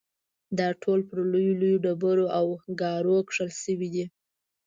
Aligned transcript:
دا 0.59 0.67
ټول 0.81 0.99
پر 1.09 1.17
لویو 1.31 1.57
لویو 1.61 1.81
ډبرو 1.85 2.25
او 2.37 2.45
ګارو 2.81 3.17
کښل 3.27 3.49
شوي 3.63 3.87
دي. 3.93 4.05